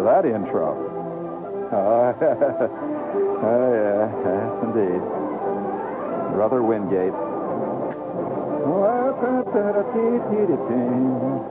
[0.00, 0.74] That intro.
[1.72, 2.16] Oh,
[3.44, 5.02] oh yeah, yes, indeed.
[6.32, 7.12] Brother Wingate.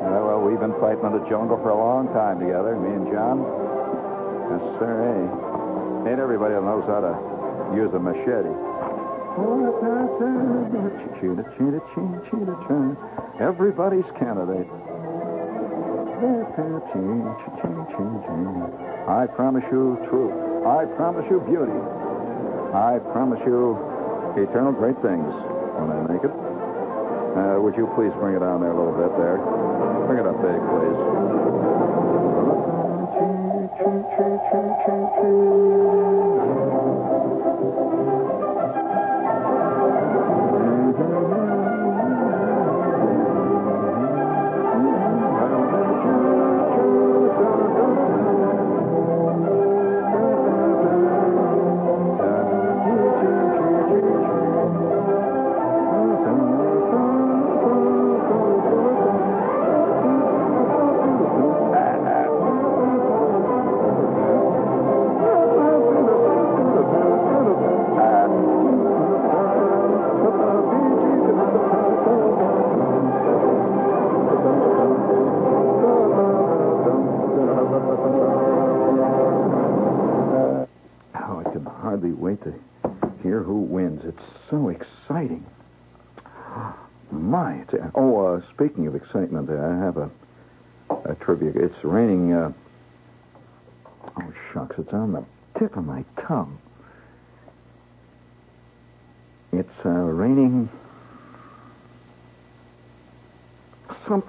[0.01, 3.05] Oh, well, we've been fighting in the jungle for a long time together, me and
[3.13, 3.45] John.
[4.49, 6.09] Yes, sir, eh?
[6.09, 7.13] Ain't everybody that knows how to
[7.77, 8.49] use a machete.
[13.39, 14.67] Everybody's candidate.
[19.07, 20.35] I promise you truth.
[20.67, 21.79] I promise you beauty.
[22.75, 23.79] I promise you
[24.35, 25.31] eternal great things
[25.79, 26.35] when I make it.
[26.35, 29.39] Uh, would you please bring it down there a little bit there?
[30.11, 32.28] Bring it up big, Oh,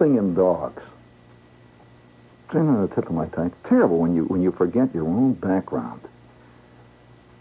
[0.01, 0.83] something in dogs.
[2.47, 3.47] It's on the tip of my tongue.
[3.47, 6.01] It's terrible when you when you forget your own background.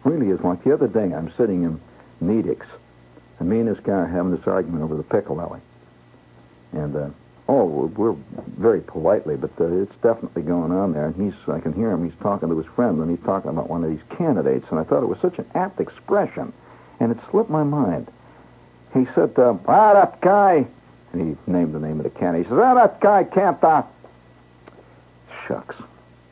[0.04, 1.14] Really is like the other day.
[1.14, 1.80] I'm sitting in
[2.22, 2.68] Nedick's,
[3.40, 5.62] and me and this guy are having this argument over the pickle alley.
[6.74, 7.10] And uh,
[7.48, 8.18] oh, we're, we're
[8.58, 11.08] very politely, but uh, it's definitely going on there.
[11.08, 12.06] And he's I can hear him.
[12.06, 14.68] He's talking to his friend, and he's talking about one of these candidates.
[14.70, 16.54] And I thought it was such an apt expression,
[17.00, 18.12] and it slipped my mind.
[18.94, 20.68] He said, uh, "Ah, that guy,"
[21.14, 22.48] and he named the name of the candidate.
[22.48, 23.84] He says, "Ah, that guy can't." Uh...
[25.48, 25.76] Shucks,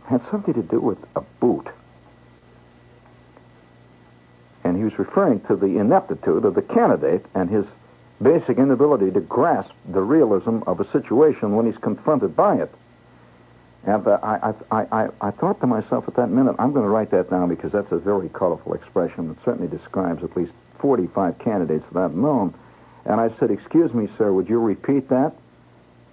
[0.06, 1.68] had something to do with a boot.
[4.64, 7.66] And he was referring to the ineptitude of the candidate and his
[8.22, 12.74] basic inability to grasp the realism of a situation when he's confronted by it.
[13.86, 16.90] And uh, I, I, I, I thought to myself at that minute, I'm going to
[16.90, 21.40] write that down because that's a very colorful expression that certainly describes at least 45
[21.40, 22.54] candidates that I've known.
[23.08, 25.34] And I said, Excuse me, sir, would you repeat that?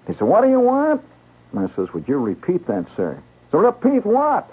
[0.07, 1.03] He said, What do you want?
[1.53, 3.21] And I says, Would you repeat that, sir?
[3.51, 4.51] So repeat what?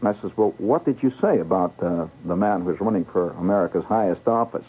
[0.00, 3.30] And I says, Well, what did you say about uh, the man who's running for
[3.32, 4.64] America's highest office?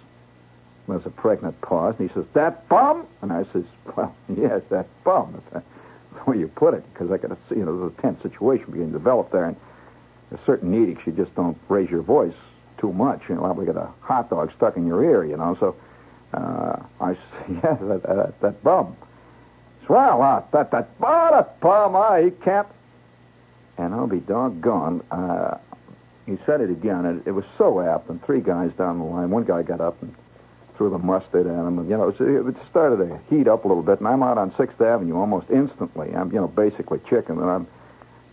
[0.88, 3.08] There's a pregnant pause, and he says, That bum?
[3.22, 3.64] And I says,
[3.96, 5.42] Well, yes, that bum.
[5.52, 5.66] That's
[6.14, 8.72] the way you put it, because I could see, you know, there's a tense situation
[8.72, 9.56] being developed there, and
[10.30, 12.36] there's certain edicts you just don't raise your voice
[12.78, 13.22] too much.
[13.30, 15.56] You know, probably get a hot dog stuck in your ear, you know.
[15.60, 15.76] So
[16.34, 18.96] uh, I said, Yes, that, that, that bum.
[19.90, 22.68] Well, uh, that, that, oh, that bum, uh, he can't.
[23.78, 25.02] And I'll be doggone.
[25.12, 25.58] Uh,
[26.26, 28.10] he said it again, and it was so apt.
[28.10, 30.14] And three guys down the line, one guy got up and
[30.76, 31.80] threw the mustard at him.
[31.80, 34.00] And, you know, it, it started to heat up a little bit.
[34.00, 36.14] And I'm out on 6th Avenue almost instantly.
[36.14, 37.40] I'm, you know, basically chicken.
[37.40, 37.68] And I'm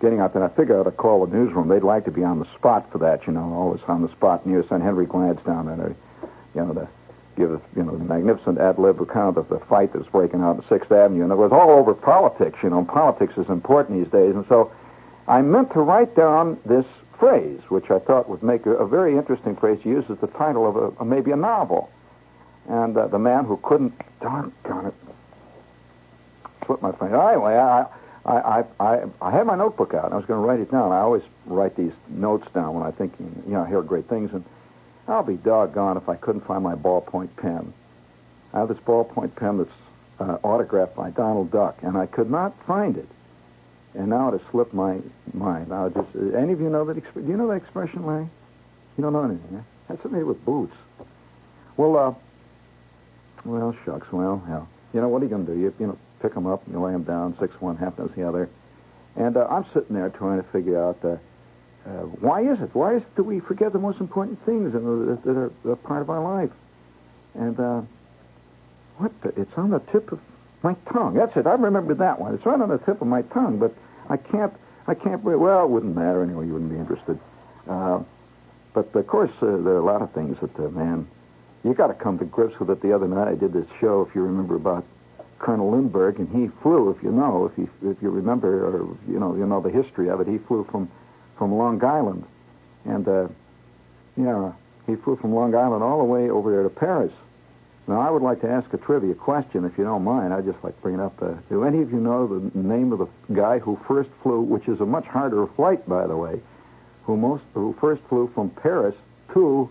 [0.00, 0.42] getting out there.
[0.42, 1.68] And I figured I'd call the newsroom.
[1.68, 4.42] They'd like to be on the spot for that, you know, always on the spot.
[4.44, 5.94] You send Henry Glantz down there,
[6.54, 6.88] you know, to
[7.36, 10.56] give us, you know, the magnificent ad lib account of the fight that's breaking out
[10.56, 11.24] on 6th Avenue.
[11.24, 12.84] And it was all over politics, you know.
[12.84, 14.34] Politics is important these days.
[14.34, 14.72] And so
[15.26, 16.86] I meant to write down this
[17.18, 20.26] phrase, which I thought would make a, a very interesting phrase to use as the
[20.28, 21.90] title of a, a maybe a novel.
[22.68, 24.94] And uh, the man who couldn't, doggone it,
[26.66, 27.20] slip my finger.
[27.20, 27.86] Anyway, I,
[28.24, 30.06] I, I, I, I had my notebook out.
[30.06, 30.92] and I was going to write it down.
[30.92, 34.30] I always write these notes down when I think, you know, I hear great things.
[34.32, 34.44] And
[35.06, 37.72] I'll be doggone if I couldn't find my ballpoint pen.
[38.52, 39.70] I have this ballpoint pen that's
[40.20, 43.08] uh, autographed by Donald Duck, and I could not find it.
[43.94, 44.98] And now it has slipped my
[45.32, 45.68] mind.
[45.68, 46.96] Now, just uh, any of you know that?
[46.96, 48.28] Exp- do you know that expression, Larry?
[48.96, 49.62] You don't know anything, huh?
[49.88, 50.74] That's something to with boots.
[51.76, 52.14] Well, uh,
[53.44, 54.06] well, shucks.
[54.10, 54.68] Well, hell.
[54.92, 55.58] You know what are you going to do?
[55.58, 58.14] You, you know, pick them up, and you lay them down, six one, half dozen
[58.16, 58.48] the other.
[59.16, 61.16] And uh, I'm sitting there trying to figure out uh,
[61.86, 62.74] uh, why is it?
[62.74, 66.00] Why is it that we forget the most important things that are, that are, part
[66.00, 66.50] of our life?
[67.34, 67.82] And uh,
[68.96, 69.12] what?
[69.22, 70.20] The, it's on the tip of
[70.62, 71.14] My tongue.
[71.14, 71.46] That's it.
[71.46, 72.34] I remember that one.
[72.34, 73.74] It's right on the tip of my tongue, but
[74.08, 74.52] I can't.
[74.86, 75.22] I can't.
[75.22, 76.46] Well, it wouldn't matter anyway.
[76.46, 77.18] You wouldn't be interested.
[77.68, 78.00] Uh,
[78.72, 81.06] but of course, uh, there are a lot of things that, uh, man,
[81.62, 82.82] you got to come to grips with it.
[82.82, 84.84] The other night, I did this show, if you remember, about
[85.38, 86.90] Colonel Lindbergh, and he flew.
[86.90, 90.08] If you know, if you if you remember, or you know, you know the history
[90.08, 90.26] of it.
[90.26, 90.90] He flew from
[91.36, 92.24] from Long Island,
[92.84, 93.28] and uh,
[94.16, 94.52] yeah,
[94.86, 97.12] he flew from Long Island all the way over there to Paris.
[97.86, 100.32] Now, I would like to ask a trivia question, if you don't mind.
[100.32, 101.20] I'd just like to bring it up.
[101.20, 104.68] Uh, do any of you know the name of the guy who first flew, which
[104.68, 106.40] is a much harder flight, by the way,
[107.04, 108.94] who most who first flew from Paris
[109.34, 109.68] to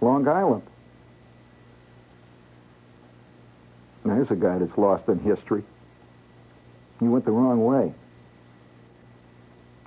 [0.00, 0.62] Long Island?
[4.04, 5.64] Now, here's a guy that's lost in history.
[7.00, 7.92] He went the wrong way.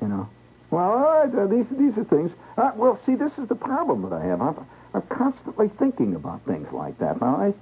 [0.02, 0.30] You know.
[0.76, 2.32] Well, all right, uh, these these are things.
[2.58, 4.42] Uh, well, see, this is the problem that I have.
[4.42, 7.22] I'm, I'm constantly thinking about things like that.
[7.22, 7.54] Now, I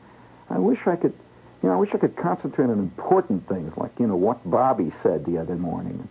[0.49, 1.13] I wish I could,
[1.61, 4.91] you know, I wish I could concentrate on important things like you know what Bobby
[5.03, 6.09] said the other morning.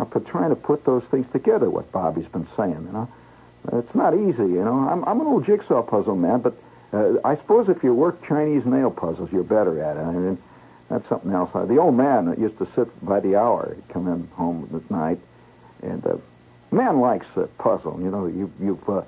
[0.00, 1.70] I'm trying to put those things together.
[1.70, 3.08] What Bobby's been saying, you know,
[3.74, 4.50] it's not easy.
[4.50, 6.60] You know, I'm I'm an old jigsaw puzzle man, but
[6.92, 10.00] uh, I suppose if you work Chinese nail puzzles, you're better at it.
[10.00, 10.38] I mean,
[10.90, 11.50] that's something else.
[11.54, 14.68] Uh, the old man that used to sit by the hour, he'd come in home
[14.74, 15.20] at night
[15.86, 16.16] and uh,
[16.70, 17.98] man likes a puzzle.
[18.00, 19.02] You know, you, you've, uh,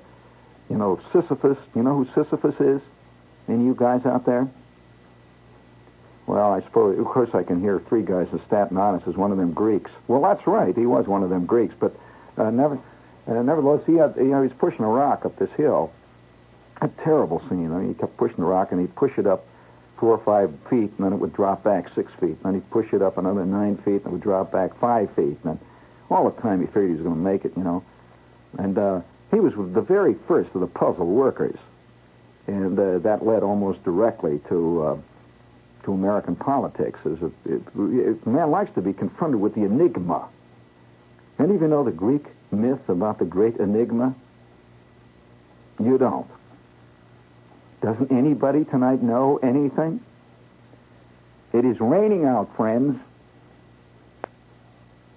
[0.69, 1.57] you know, Sisyphus.
[1.75, 2.81] You know who Sisyphus is?
[3.47, 4.47] Any of you guys out there?
[6.27, 9.31] Well, I suppose, of course, I can hear three guys in Staten Island as one
[9.31, 9.89] of them Greeks.
[10.07, 10.77] Well, that's right.
[10.77, 11.95] He was one of them Greeks, but
[12.37, 12.79] uh, never,
[13.27, 15.91] uh, nevertheless, he had, you know, he was pushing a rock up this hill.
[16.81, 17.71] A terrible scene.
[17.73, 19.45] I mean, he kept pushing the rock, and he'd push it up
[19.97, 22.37] four or five feet, and then it would drop back six feet.
[22.37, 25.09] And then he'd push it up another nine feet, and it would drop back five
[25.15, 25.37] feet.
[25.43, 25.59] And then
[26.09, 27.83] all the time he figured he was going to make it, you know.
[28.57, 29.01] And uh,
[29.31, 31.57] he was the very first of the puzzle workers,
[32.47, 34.97] and uh, that led almost directly to uh,
[35.85, 36.99] to American politics.
[37.05, 40.27] As a, it, it, man likes to be confronted with the enigma.
[41.37, 44.13] Of you know the Greek myth about the great enigma?
[45.79, 46.27] You don't.
[47.81, 50.01] Doesn't anybody tonight know anything?
[51.53, 52.99] It is raining out, friends.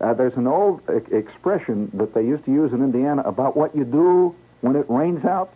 [0.03, 3.75] Uh, there's an old e- expression that they used to use in Indiana about what
[3.77, 5.53] you do when it rains out.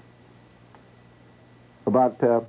[1.87, 2.41] About, uh,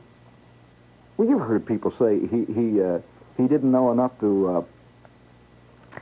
[1.17, 2.99] well, you've heard people say he he uh,
[3.37, 4.47] he didn't know enough to.
[4.47, 4.63] Uh,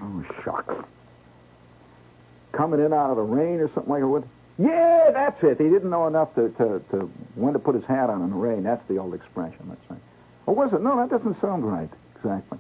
[0.02, 0.74] oh shucks!
[2.52, 4.28] Coming in out of the rain or something like that.
[4.58, 5.58] Yeah, that's it.
[5.58, 8.36] He didn't know enough to, to, to when to put his hat on in the
[8.38, 8.64] rain.
[8.64, 9.66] That's the old expression.
[9.68, 9.96] Let's say.
[10.46, 10.82] Or was it?
[10.82, 12.58] No, that doesn't sound right exactly.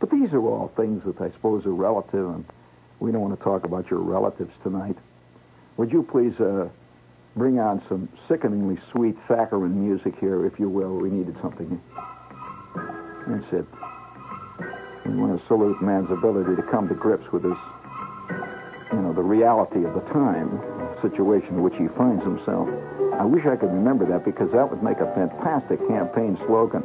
[0.00, 2.44] But these are all things that I suppose are relative, and
[3.00, 4.96] we don't want to talk about your relatives tonight.
[5.76, 6.68] Would you please uh,
[7.36, 10.96] bring on some sickeningly sweet saccharine music here, if you will?
[10.96, 11.80] We needed something.
[13.28, 13.66] That's it.
[15.06, 17.58] We want to salute man's ability to come to grips with his,
[18.92, 20.60] you know, the reality of the time,
[21.02, 22.68] situation in which he finds himself.
[23.20, 26.82] I wish I could remember that because that would make a fantastic campaign slogan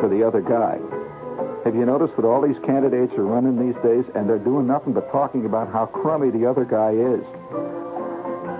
[0.00, 0.80] for the other guy.
[1.74, 4.92] Have you noticed that all these candidates are running these days and they're doing nothing
[4.92, 7.26] but talking about how crummy the other guy is?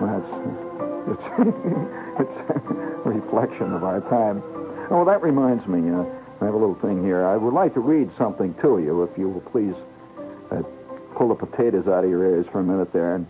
[0.02, 0.34] Well, That's
[1.14, 1.26] it's,
[2.18, 4.42] it's a reflection of our time.
[4.90, 5.94] Oh, that reminds me.
[5.94, 6.02] Uh,
[6.42, 7.24] I have a little thing here.
[7.24, 9.78] I would like to read something to you, if you will please
[10.50, 10.62] uh,
[11.14, 13.28] pull the potatoes out of your ears for a minute there and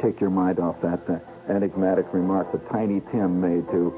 [0.00, 1.18] take your mind off that uh,
[1.52, 3.92] enigmatic remark that Tiny Tim made to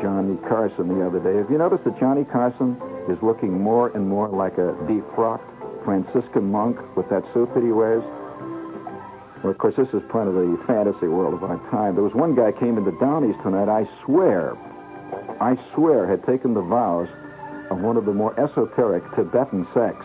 [0.00, 1.36] Johnny Carson the other day.
[1.36, 5.46] Have you noticed that Johnny Carson is looking more and more like a defrocked
[5.84, 8.04] Franciscan monk with that suit that he wears?
[9.42, 11.94] Well, of course, this is part of the fantasy world of our time.
[11.94, 14.52] There was one guy came into Downey's tonight, I swear,
[15.40, 17.08] I swear, had taken the vows
[17.70, 20.04] of one of the more esoteric Tibetan sects.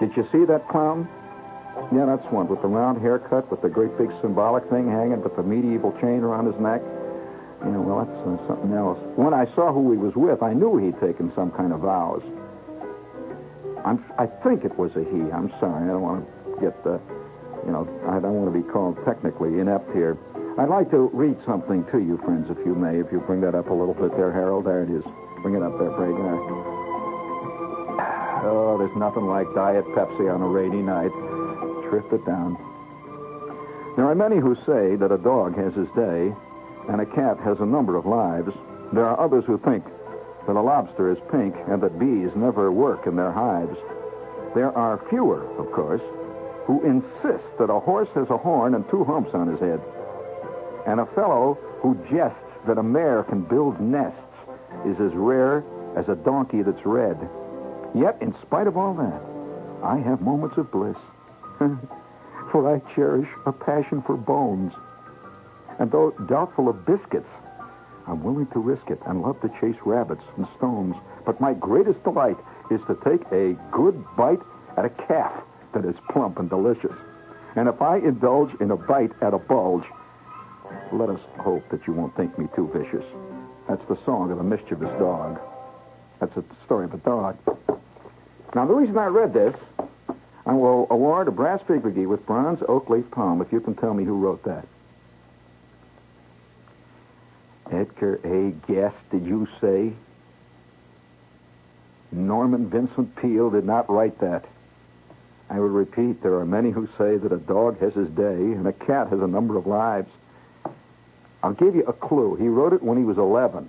[0.00, 1.08] Did you see that clown?
[1.94, 5.36] Yeah, that's one, with the round haircut, with the great big symbolic thing hanging, with
[5.36, 6.82] the medieval chain around his neck.
[7.64, 8.98] Yeah, well, that's uh, something else.
[9.16, 12.22] When I saw who he was with, I knew he'd taken some kind of vows.
[13.84, 15.30] I'm, I think it was a he.
[15.32, 15.84] I'm sorry.
[15.84, 17.00] I don't want to get the,
[17.64, 20.18] you know, I don't want to be called technically inept here.
[20.58, 23.00] I'd like to read something to you, friends, if you may.
[23.00, 24.66] If you bring that up a little bit there, Harold.
[24.66, 25.04] There it is.
[25.42, 26.36] Bring it up there, Bragar.
[28.46, 31.12] Oh, there's nothing like Diet Pepsi on a rainy night.
[31.90, 32.56] Drift it down.
[33.96, 36.34] There are many who say that a dog has his day
[36.88, 38.52] and a cat has a number of lives.
[38.92, 39.84] There are others who think
[40.46, 43.76] that a lobster is pink and that bees never work in their hives.
[44.54, 46.02] There are fewer, of course,
[46.66, 49.80] who insist that a horse has a horn and two humps on his head.
[50.86, 54.18] And a fellow who jests that a mare can build nests
[54.86, 55.64] is as rare
[55.96, 57.18] as a donkey that's red.
[57.94, 59.22] Yet, in spite of all that,
[59.82, 60.96] I have moments of bliss.
[62.50, 64.72] for I cherish a passion for bones.
[65.78, 67.28] And though doubtful of biscuits,
[68.06, 70.94] I'm willing to risk it and love to chase rabbits and stones.
[71.24, 72.36] But my greatest delight
[72.70, 74.40] is to take a good bite
[74.76, 75.32] at a calf
[75.74, 76.94] that is plump and delicious.
[77.56, 79.84] And if I indulge in a bite at a bulge,
[80.92, 83.04] let us hope that you won't think me too vicious.
[83.68, 85.40] That's the song of a mischievous dog.
[86.20, 87.36] That's a story of a dog.
[88.54, 89.54] Now, the reason I read this,
[90.46, 93.74] I will award a brass fig McGee with bronze oak leaf palm if you can
[93.74, 94.66] tell me who wrote that.
[97.76, 98.50] Edgar A.
[98.72, 99.92] Guest, did you say?
[102.12, 104.44] Norman Vincent Peale did not write that.
[105.50, 108.66] I will repeat, there are many who say that a dog has his day and
[108.66, 110.10] a cat has a number of lives.
[111.42, 112.34] I'll give you a clue.
[112.36, 113.68] He wrote it when he was 11.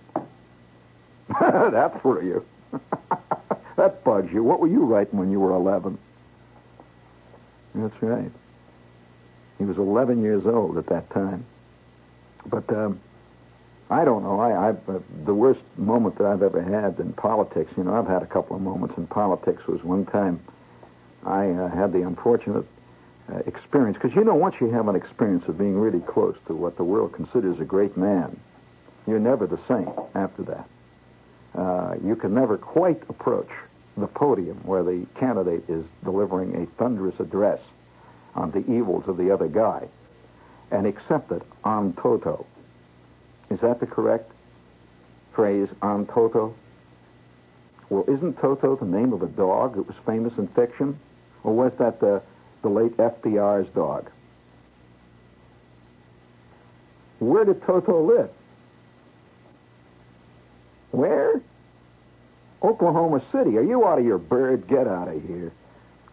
[1.39, 2.43] That's for you.
[3.75, 4.43] that bugs you.
[4.43, 5.97] What were you writing when you were 11?
[7.75, 8.31] That's right.
[9.59, 11.45] He was 11 years old at that time.
[12.47, 12.99] But um,
[13.89, 14.39] I don't know.
[14.39, 17.71] I, I uh, the worst moment that I've ever had in politics.
[17.77, 19.65] You know, I've had a couple of moments in politics.
[19.67, 20.41] Was one time
[21.25, 22.65] I uh, had the unfortunate
[23.31, 26.53] uh, experience, because you know, once you have an experience of being really close to
[26.53, 28.37] what the world considers a great man,
[29.05, 30.67] you're never the same after that.
[31.55, 33.49] Uh, you can never quite approach
[33.97, 37.59] the podium where the candidate is delivering a thunderous address
[38.35, 39.87] on the evils of the other guy
[40.71, 42.45] and accept it on toto.
[43.49, 44.31] Is that the correct
[45.33, 46.53] phrase, on toto?
[47.89, 50.99] Well, isn't Toto the name of a dog that was famous in fiction?
[51.43, 52.21] Or was that the,
[52.61, 54.11] the late FDR's dog?
[57.19, 58.29] Where did Toto live?
[60.91, 61.41] Where?
[62.61, 63.57] Oklahoma City.
[63.57, 64.67] Are you out of your bird?
[64.67, 65.53] Get out of here.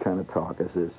[0.02, 0.92] Kind of talk is this.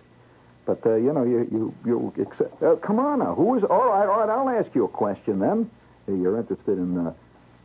[0.65, 2.61] But uh, you know, you you you accept.
[2.61, 3.35] Uh, come on now.
[3.35, 3.63] Who is?
[3.63, 4.29] All right, all right.
[4.29, 5.69] I'll ask you a question then.
[6.07, 7.13] You're interested in uh,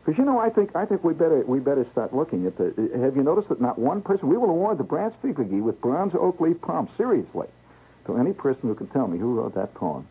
[0.05, 2.73] because you know, I think I think we better we better start looking at the.
[3.03, 4.29] Have you noticed that not one person?
[4.29, 6.89] We will award the brass figurine with bronze oak leaf palm.
[6.97, 7.49] Seriously,
[8.07, 10.09] to any person who can tell me who wrote that poem.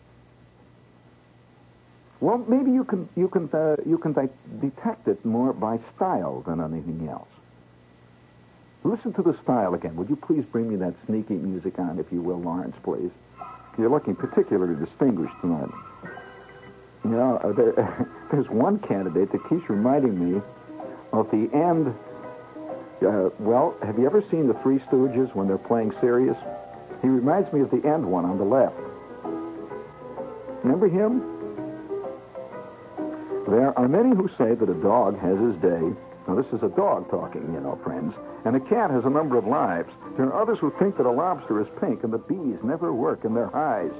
[2.19, 4.29] Well, maybe you can you can uh, you can de-
[4.61, 7.27] detect it more by style than anything else.
[8.83, 9.95] Listen to the style again.
[9.95, 13.11] Would you please bring me that sneaky music on, if you will, Lawrence, please?
[13.77, 15.69] You're looking particularly distinguished tonight.
[17.03, 20.41] You know, uh, there, there's one candidate that keeps reminding me
[21.13, 21.93] of the end.
[23.01, 26.35] Uh, well, have you ever seen the Three Stooges when they're playing serious?
[27.01, 28.75] He reminds me of the end one on the left.
[30.63, 31.23] Remember him?
[33.47, 35.81] There are many who say that a dog has his day.
[36.27, 38.13] Now, this is a dog talking, you know, friends.
[38.45, 39.89] And a cat has a number of lives.
[40.17, 43.25] There are others who think that a lobster is pink and the bees never work
[43.25, 43.95] in their hives.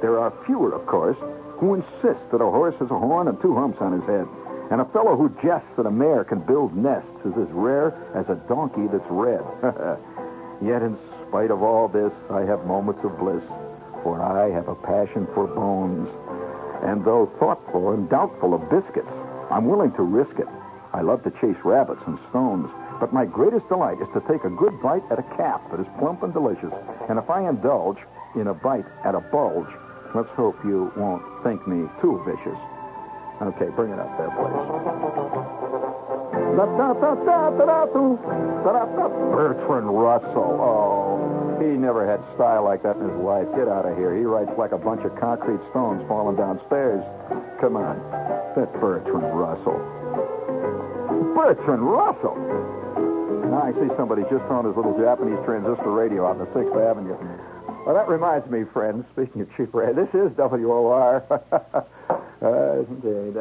[0.00, 1.18] There are fewer, of course,
[1.58, 4.26] who insists that a horse has a horn and two humps on his head.
[4.70, 8.26] And a fellow who jests that a mare can build nests is as rare as
[8.28, 9.44] a donkey that's red.
[10.64, 10.96] Yet, in
[11.28, 13.44] spite of all this, I have moments of bliss,
[14.02, 16.08] for I have a passion for bones.
[16.82, 19.10] And though thoughtful and doubtful of biscuits,
[19.50, 20.48] I'm willing to risk it.
[20.92, 22.70] I love to chase rabbits and stones,
[23.00, 25.86] but my greatest delight is to take a good bite at a calf that is
[25.98, 26.72] plump and delicious.
[27.08, 27.98] And if I indulge
[28.34, 29.68] in a bite at a bulge,
[30.14, 32.58] Let's hope you won't think me too vicious.
[33.42, 34.54] Okay, bring it up there, please.
[39.34, 40.54] Bertrand Russell.
[40.62, 43.48] Oh, he never had style like that in his life.
[43.56, 44.14] Get out of here.
[44.14, 47.02] He writes like a bunch of concrete stones falling downstairs.
[47.60, 47.98] Come on.
[48.54, 49.82] That's Bertrand Russell.
[51.34, 52.38] Bertrand Russell!
[53.50, 57.18] Now I see somebody just on his little Japanese transistor radio on the 6th Avenue.
[57.84, 61.22] Well, that reminds me, friends, speaking of cheap rate, this is WOR.
[61.52, 61.82] uh.
[62.42, 62.84] Uh,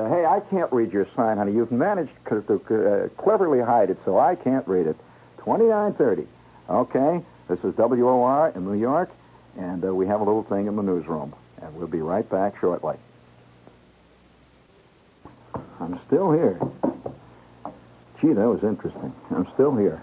[0.10, 1.54] hey, I can't read your sign, honey.
[1.54, 4.98] You've managed to, uh, cleverly hide it, so I can't read it.
[5.38, 6.28] 2930.
[6.70, 9.12] Okay, this is WOR in New York,
[9.58, 11.34] and uh, we have a little thing in the newsroom.
[11.62, 12.98] And we'll be right back shortly.
[15.80, 16.60] I'm still here.
[18.22, 19.14] Gee, that was interesting.
[19.32, 20.02] I'm still here.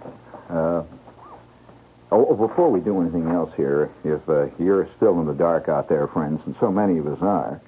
[2.10, 5.34] Uh, Oh, oh, before we do anything else here, if uh, you're still in the
[5.34, 7.60] dark out there, friends, and so many of us are,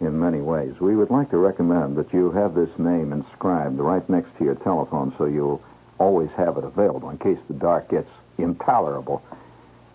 [0.00, 4.06] in many ways, we would like to recommend that you have this name inscribed right
[4.10, 5.62] next to your telephone so you'll
[5.98, 9.22] always have it available in case the dark gets intolerable.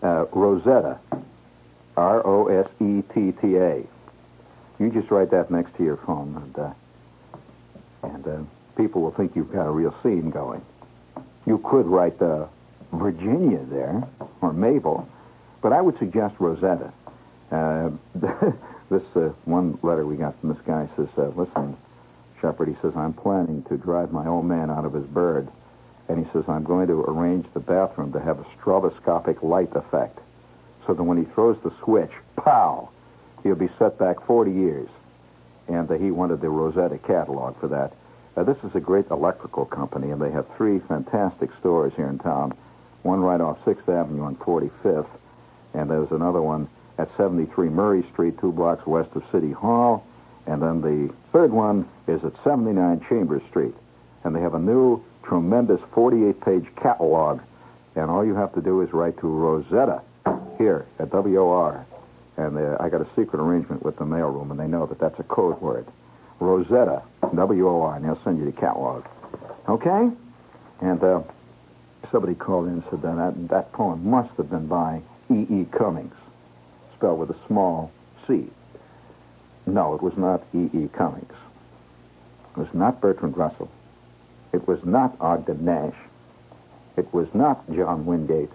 [0.02, 0.98] Uh, Rosetta,
[1.96, 3.86] R O S E T T A.
[4.78, 6.72] You just write that next to your phone, and, uh,
[8.04, 8.38] and uh,
[8.76, 10.64] people will think you've got a real scene going.
[11.46, 12.48] You could write the
[12.92, 14.02] Virginia there,
[14.40, 15.08] or Mabel,
[15.62, 16.92] but I would suggest Rosetta.
[17.50, 17.90] Uh,
[18.90, 21.76] this uh, one letter we got from this guy says, uh, listen,
[22.40, 25.48] Shepard, he says, I'm planning to drive my old man out of his bird.
[26.08, 30.18] And he says, I'm going to arrange the bathroom to have a stroboscopic light effect.
[30.86, 32.88] So that when he throws the switch, pow,
[33.42, 34.88] he'll be set back 40 years.
[35.66, 37.92] And uh, he wanted the Rosetta catalog for that.
[38.36, 42.18] Uh, this is a great electrical company, and they have three fantastic stores here in
[42.18, 42.56] town.
[43.02, 45.08] One right off 6th Avenue on 45th,
[45.74, 50.04] and there's another one at 73 Murray Street, two blocks west of City Hall.
[50.46, 53.74] And then the third one is at 79 Chambers Street.
[54.24, 57.40] And they have a new, tremendous 48 page catalog.
[57.94, 60.02] And all you have to do is write to Rosetta
[60.56, 61.86] here at WOR.
[62.36, 65.18] And uh, I got a secret arrangement with the mailroom, and they know that that's
[65.18, 65.86] a code word.
[66.40, 69.04] Rosetta, WOR, and they'll send you the catalog.
[69.68, 70.08] Okay?
[70.80, 71.22] And uh,
[72.10, 75.00] somebody called in and said that, that poem must have been by
[75.30, 75.46] E.
[75.50, 75.66] E.
[75.76, 76.14] Cummings,
[76.96, 77.90] spelled with a small
[78.26, 78.48] C.
[79.66, 80.70] No, it was not E.
[80.74, 80.88] E.
[80.96, 81.32] Cummings.
[82.52, 83.70] It was not Bertrand Russell.
[84.52, 85.94] It was not Ogden Nash.
[86.96, 88.50] It was not John Wingate.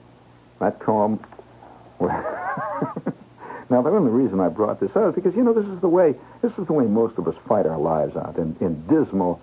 [0.59, 1.19] That poem.
[2.01, 5.87] now, the only reason I brought this out is because you know this is the
[5.87, 9.39] way this is the way most of us fight our lives out in, in dismal,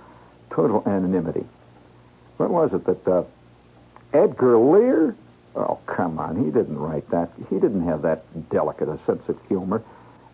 [0.50, 1.46] total anonymity.
[2.36, 3.22] What was it that uh,
[4.12, 5.16] Edgar Lear?
[5.54, 7.30] Oh, come on, he didn't write that.
[7.48, 9.82] He didn't have that delicate a sense of humor.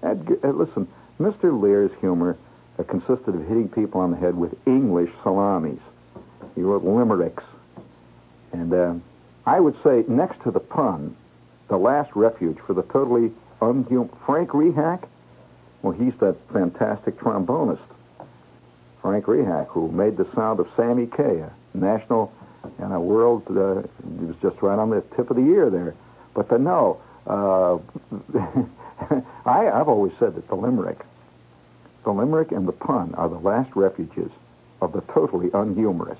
[0.02, 1.58] Edgar, uh, listen, Mr.
[1.58, 2.36] Lear's humor
[2.78, 5.80] uh, consisted of hitting people on the head with English salamis.
[6.54, 7.44] He wrote limericks.
[8.52, 8.94] And uh,
[9.46, 11.16] I would say, next to the pun,
[11.68, 14.10] the last refuge for the totally unhuman.
[14.26, 15.06] Frank Rehak?
[15.82, 17.80] Well, he's that fantastic trombonist.
[19.02, 22.32] Frank Rehak, who made the sound of Sammy Kaye, a national
[22.78, 25.94] and a world, uh, was just right on the tip of the ear there.
[26.34, 27.78] But the, no, uh,
[29.46, 30.98] I, I've always said that the limerick,
[32.04, 34.30] the limerick and the pun are the last refuges
[34.80, 36.18] of the totally unhumorous.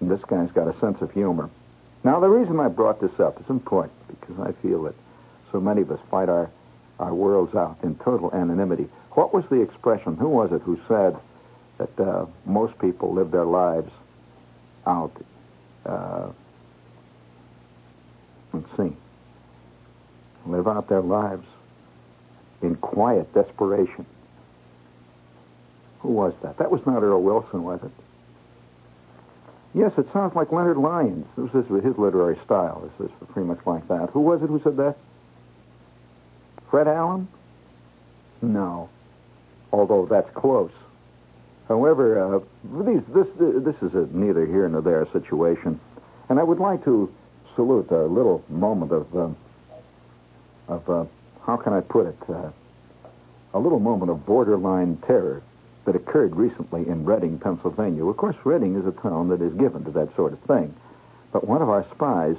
[0.00, 1.50] And this guy's got a sense of humor.
[2.04, 4.94] Now, the reason I brought this up is important because I feel that
[5.50, 6.50] so many of us fight our,
[6.98, 8.88] our worlds out in total anonymity.
[9.12, 10.16] What was the expression?
[10.16, 11.16] Who was it who said
[11.78, 13.90] that uh, most people live their lives
[14.88, 15.12] out?
[15.86, 16.30] Uh,
[18.52, 18.96] let's see
[20.48, 21.46] live out their lives
[22.62, 24.06] in quiet desperation.
[26.00, 26.58] Who was that?
[26.58, 27.90] That was not Earl Wilson, was it?
[29.74, 31.26] Yes, it sounds like Leonard Lyons.
[31.36, 32.90] This was his literary style.
[32.98, 34.10] This is pretty much like that.
[34.10, 34.96] Who was it who said that?
[36.70, 37.28] Fred Allen?
[38.40, 38.88] No.
[39.72, 40.72] Although that's close.
[41.68, 42.38] However, uh,
[42.84, 45.78] these, this, this is a neither here nor there situation.
[46.28, 47.12] And I would like to
[47.54, 49.36] salute a little moment of um,
[50.68, 51.04] of, uh,
[51.44, 52.50] how can I put it, uh,
[53.54, 55.42] a little moment of borderline terror
[55.86, 58.04] that occurred recently in Reading, Pennsylvania.
[58.04, 60.74] Of course, Reading is a town that is given to that sort of thing.
[61.32, 62.36] But one of our spies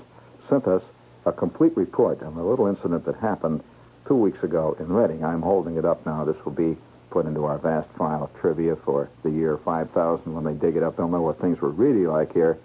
[0.50, 0.84] sent us
[1.26, 3.64] a complete report on a little incident that happened
[4.08, 5.24] two weeks ago in Reading.
[5.24, 6.24] I'm holding it up now.
[6.26, 6.78] This will be
[7.10, 10.34] put into our vast file of trivia for the year 5000.
[10.34, 12.58] When they dig it up, they'll know what things were really like here.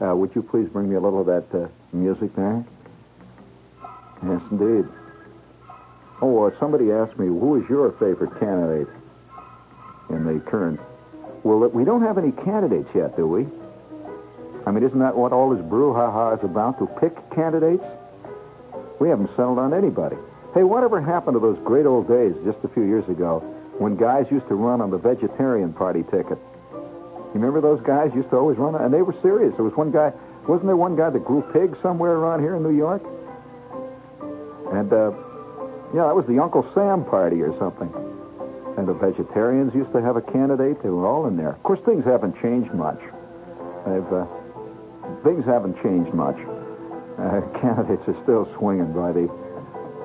[0.00, 2.64] Uh, would you please bring me a little of that uh, music there?
[4.26, 4.88] Yes, indeed.
[6.20, 8.88] Oh, uh, somebody asked me, who is your favorite candidate
[10.10, 10.80] in the current?
[11.42, 13.46] Well, we don't have any candidates yet, do we?
[14.66, 17.84] I mean, isn't that what all this brouhaha is about, to pick candidates?
[18.98, 20.16] We haven't settled on anybody.
[20.54, 23.42] Hey, whatever happened to those great old days just a few years ago
[23.78, 26.38] when guys used to run on the vegetarian party ticket?
[27.34, 29.54] You remember those guys used to always run, and they were serious.
[29.56, 30.12] There was one guy,
[30.46, 33.02] wasn't there one guy that grew pigs somewhere around here in New York?
[34.70, 35.10] And uh,
[35.94, 37.90] yeah, that was the Uncle Sam party or something.
[38.78, 40.82] And the vegetarians used to have a candidate.
[40.82, 41.50] They were all in there.
[41.50, 42.98] Of course, things haven't changed much.
[43.86, 44.26] They've, uh,
[45.22, 46.38] things haven't changed much.
[47.18, 49.26] Uh, candidates are still swinging by the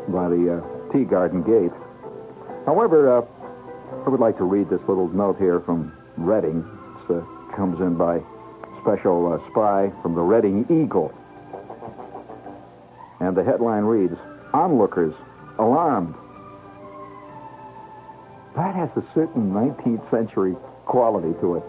[0.10, 1.74] by the uh, tea garden gate.
[2.66, 3.22] However, uh,
[3.92, 6.64] I would like to read this little note here from Reading.
[7.10, 8.22] It uh, comes in by
[8.82, 11.14] special uh, spy from the Reading Eagle.
[13.20, 14.16] And the headline reads,
[14.54, 15.14] Onlookers
[15.58, 16.14] alarmed.
[18.56, 21.64] That has a certain 19th century quality to it.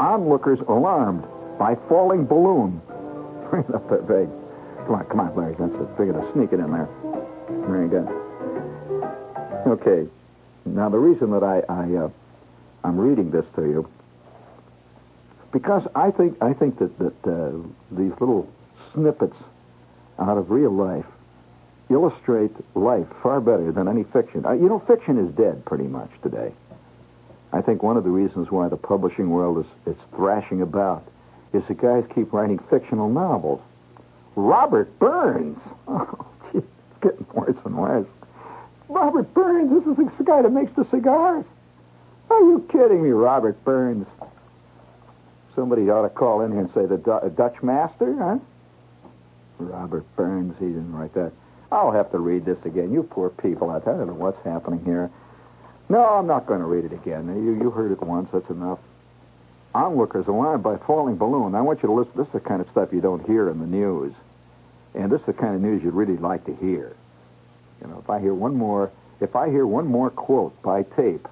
[0.00, 1.24] Onlookers alarmed
[1.58, 2.80] by falling balloon.
[3.50, 4.28] Bring up that big.
[4.86, 5.56] Come on, come on, Larry.
[5.58, 5.88] That's it.
[5.96, 6.88] Figure to sneak it in there.
[7.68, 8.08] Very good.
[9.66, 10.10] Okay.
[10.66, 12.10] Now the reason that I, I uh,
[12.84, 13.88] I'm reading this to you
[15.52, 17.52] because I think I think that that uh,
[17.92, 18.48] these little
[18.92, 19.36] snippets
[20.18, 21.06] out of real life
[21.88, 24.44] illustrate life far better than any fiction.
[24.44, 26.52] Uh, you know, fiction is dead pretty much today.
[27.52, 31.06] I think one of the reasons why the publishing world is, is thrashing about
[31.52, 33.60] is the guys keep writing fictional novels.
[34.34, 35.58] Robert Burns.
[35.88, 36.66] Oh, gee, it's
[37.00, 38.08] getting worse and worse.
[38.88, 41.44] Robert Burns, this is the guy that makes the cigars.
[42.30, 44.06] Are you kidding me, Robert Burns?
[45.54, 48.38] Somebody ought to call in here and say the D- uh, Dutch master, huh?
[49.58, 51.32] Robert Burns, he didn't write that.
[51.72, 52.92] I'll have to read this again.
[52.92, 53.70] You poor people.
[53.70, 53.94] Out there.
[53.94, 55.10] I don't know what's happening here.
[55.88, 57.26] No, I'm not going to read it again.
[57.28, 58.28] You, you heard it once.
[58.32, 58.78] That's enough.
[59.74, 61.54] Onlookers Alive by Falling Balloon.
[61.54, 62.12] I want you to listen.
[62.16, 64.14] This is the kind of stuff you don't hear in the news.
[64.94, 66.94] And this is the kind of news you'd really like to hear.
[67.80, 71.26] You know, if I hear one more, if I hear one more quote by tape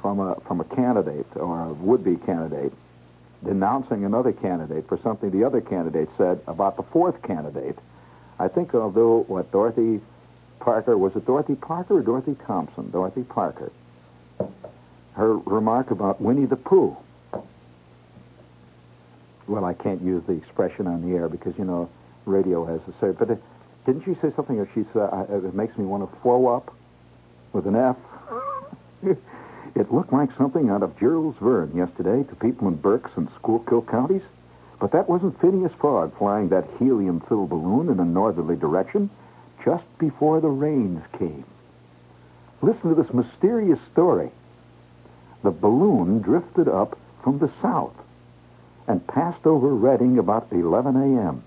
[0.00, 2.72] from a from a candidate or a would-be candidate
[3.44, 7.78] denouncing another candidate for something the other candidate said about the fourth candidate,
[8.38, 10.00] I think I'll do what Dorothy
[10.60, 12.90] Parker was it Dorothy Parker or Dorothy Thompson?
[12.90, 13.70] Dorothy Parker.
[15.12, 16.96] Her remark about Winnie the Pooh.
[19.46, 21.88] Well, I can't use the expression on the air because you know
[22.24, 23.14] radio has a certain.
[23.14, 23.38] But
[23.86, 24.58] didn't she say something?
[24.58, 26.74] Or she said it makes me want to flow up
[27.52, 27.96] with an F.
[29.74, 33.82] it looked like something out of Jules Verne yesterday to people in Berks and Schuylkill
[33.82, 34.22] counties.
[34.80, 39.08] But that wasn't Phileas Fogg flying that helium-filled balloon in a northerly direction
[39.64, 41.44] just before the rains came.
[42.60, 44.30] Listen to this mysterious story.
[45.42, 47.94] The balloon drifted up from the south
[48.88, 51.42] and passed over Reading about 11 a.m.,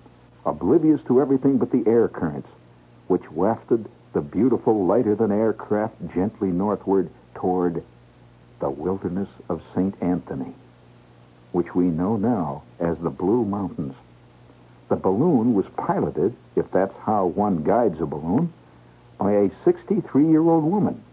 [0.46, 2.50] oblivious to everything but the air currents,
[3.08, 7.84] which wafted the beautiful lighter-than-air craft gently northward toward
[8.60, 9.96] the wilderness of St.
[10.02, 10.54] Anthony,
[11.52, 13.96] which we know now as the Blue Mountains.
[14.90, 18.52] The balloon was piloted, if that's how one guides a balloon,
[19.20, 21.04] by a 63-year-old woman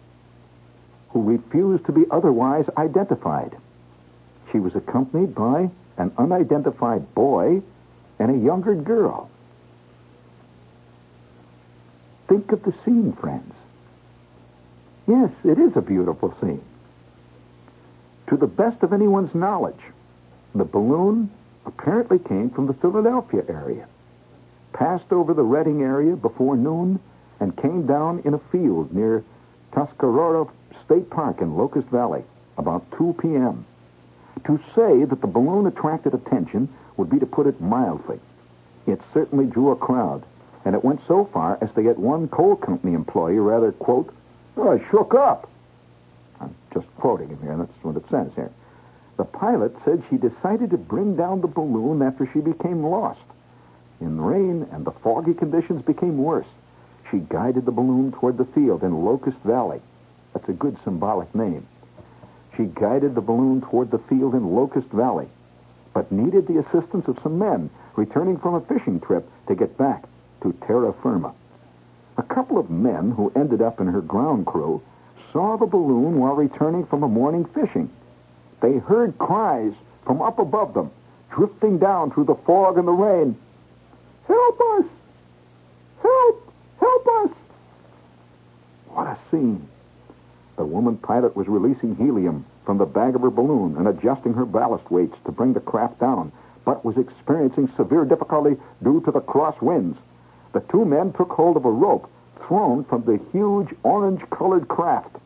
[1.11, 3.57] who refused to be otherwise identified.
[4.53, 7.63] She was accompanied by an unidentified boy
[8.19, 9.31] and a younger girl.
[12.29, 13.55] Think of the scene, friends.
[15.07, 16.63] Yes, it is a beautiful scene.
[18.29, 19.81] To the best of anyone's knowledge,
[20.55, 21.31] the balloon
[21.65, 23.87] apparently came from the Philadelphia area,
[24.73, 26.99] passed over the Reading area before noon,
[27.39, 29.23] and came down in a field near
[29.73, 30.49] Tuscarora
[30.85, 32.25] State Park in Locust Valley
[32.59, 33.67] about 2 p.m.
[34.47, 38.21] To say that the balloon attracted attention would be to put it mildly.
[38.87, 40.25] It certainly drew a crowd,
[40.65, 44.15] and it went so far as to get one coal company employee rather, quote,
[44.57, 45.51] oh, shook up.
[46.41, 48.51] I'm just quoting him here, that's what it says here.
[49.17, 53.21] The pilot said she decided to bring down the balloon after she became lost.
[54.01, 56.47] In rain and the foggy conditions became worse.
[57.11, 59.81] She guided the balloon toward the field in Locust Valley.
[60.35, 61.67] That's a good symbolic name.
[62.57, 65.29] She guided the balloon toward the field in Locust Valley,
[65.97, 70.05] but needed the assistance of some men returning from a fishing trip to get back
[70.43, 71.33] to terra firma.
[72.19, 74.83] A couple of men who ended up in her ground crew
[75.33, 77.91] saw the balloon while returning from a morning fishing.
[78.61, 79.73] They heard cries
[80.05, 80.91] from up above them,
[81.31, 83.35] drifting down through the fog and the rain.
[84.27, 84.85] Help us!
[86.03, 86.53] Help!
[86.79, 87.31] Help us!
[88.89, 89.67] What a scene.
[90.57, 94.47] The woman pilot was releasing helium from the bag of her balloon and adjusting her
[94.47, 96.33] ballast weights to bring the craft down,
[96.65, 99.99] but was experiencing severe difficulty due to the cross winds.
[100.53, 102.11] The two men took hold of a rope
[102.47, 105.17] thrown from the huge orange-colored craft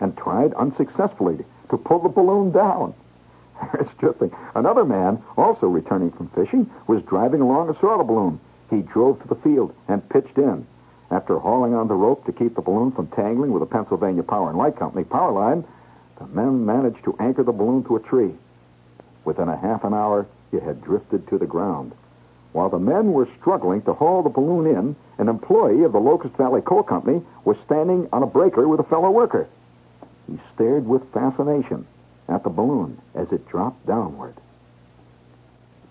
[0.00, 2.94] and tried unsuccessfully to pull the balloon down.
[3.74, 4.18] It's just.
[4.54, 8.40] Another man, also returning from fishing, was driving along a soda balloon.
[8.70, 10.66] He drove to the field and pitched in.
[11.12, 14.48] After hauling on the rope to keep the balloon from tangling with the Pennsylvania Power
[14.48, 15.62] and Light Company power line,
[16.18, 18.32] the men managed to anchor the balloon to a tree.
[19.26, 21.92] Within a half an hour, it had drifted to the ground.
[22.52, 26.34] While the men were struggling to haul the balloon in, an employee of the Locust
[26.36, 29.46] Valley Coal Company was standing on a breaker with a fellow worker.
[30.26, 31.86] He stared with fascination
[32.26, 34.34] at the balloon as it dropped downward.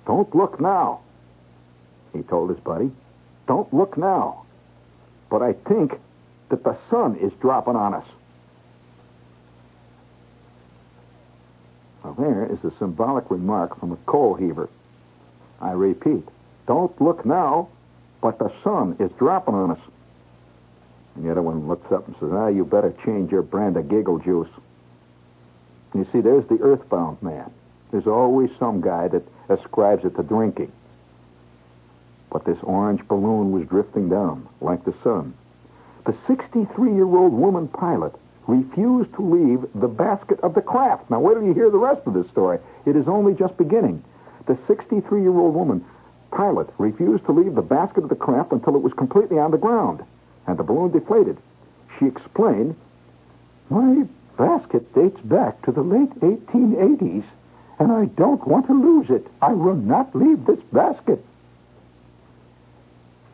[0.07, 1.01] Don't look now,
[2.12, 2.91] he told his buddy.
[3.45, 4.45] Don't look now
[5.32, 5.94] but I think
[6.50, 8.06] that the sun is dropping on us.
[12.04, 14.70] Well, there is a symbolic remark from a coal heaver.
[15.62, 16.28] I repeat,
[16.67, 17.70] don't look now,
[18.22, 19.80] but the sun is dropping on us.
[21.15, 23.88] And the other one looks up and says, ah, you better change your brand of
[23.88, 24.50] giggle juice.
[25.96, 27.50] You see, there's the earthbound man.
[27.91, 30.72] There's always some guy that ascribes it to drinking.
[32.32, 35.34] But this orange balloon was drifting down like the sun.
[36.06, 38.15] The 63 year old woman pilot
[38.48, 41.10] refused to leave the basket of the craft.
[41.10, 42.60] Now, wait till you hear the rest of this story.
[42.86, 44.04] It is only just beginning.
[44.48, 45.86] The 63 year old woman
[46.32, 49.58] pilot refused to leave the basket of the craft until it was completely on the
[49.58, 50.04] ground
[50.48, 51.38] and the balloon deflated.
[52.00, 52.76] She explained,
[53.70, 54.06] My
[54.38, 57.24] basket dates back to the late 1880s,
[57.80, 59.28] and I don't want to lose it.
[59.41, 61.24] I will not leave this basket.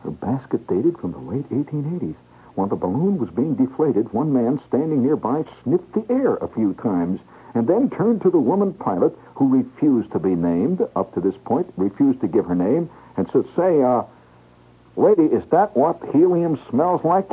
[0.08, 2.14] Her basket dated from the late 1880s.
[2.54, 6.72] While the balloon was being deflated, one man standing nearby sniffed the air a few
[6.72, 7.20] times
[7.54, 11.34] and then turned to the woman pilot who refused to be named up to this
[11.44, 14.04] point, refused to give her name, and said, Say, uh,
[14.96, 17.28] lady, is that what helium smells like?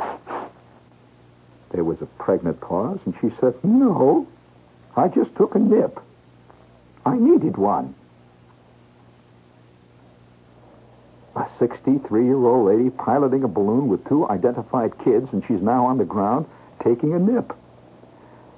[1.70, 4.26] There was a pregnant pause, and she said, No,
[4.96, 5.98] I just took a nip.
[7.06, 7.94] I needed one.
[11.58, 15.98] 63 year old lady piloting a balloon with two identified kids, and she's now on
[15.98, 16.46] the ground
[16.84, 17.52] taking a nip.